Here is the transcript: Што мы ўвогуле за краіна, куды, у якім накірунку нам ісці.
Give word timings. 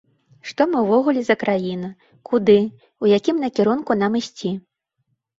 Што 0.51 0.65
мы 0.69 0.77
ўвогуле 0.83 1.21
за 1.25 1.35
краіна, 1.43 1.89
куды, 2.29 2.55
у 3.05 3.11
якім 3.17 3.35
накірунку 3.43 3.97
нам 4.05 4.17
ісці. 4.21 4.51